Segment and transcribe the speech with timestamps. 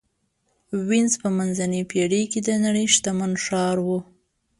[0.87, 3.87] وینز په منځنۍ پېړۍ کې د نړۍ شتمن ښار و.